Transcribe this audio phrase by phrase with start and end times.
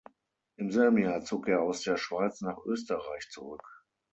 [0.55, 3.85] Im selben Jahr zog er aus der Schweiz nach Österreich zurück.